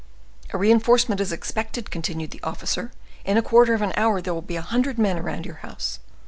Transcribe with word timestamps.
"A 0.51 0.57
reinforcement 0.57 1.21
is 1.21 1.31
expected," 1.31 1.91
continued 1.91 2.31
the 2.31 2.41
officer; 2.41 2.91
"in 3.23 3.37
a 3.37 3.43
quarter 3.43 3.75
of 3.75 3.83
an 3.83 3.93
hour 3.95 4.19
there 4.19 4.33
will 4.33 4.41
be 4.41 4.55
a 4.55 4.61
hundred 4.63 4.97
men 4.97 5.19
around 5.19 5.45
your 5.45 5.57
house." 5.57 5.99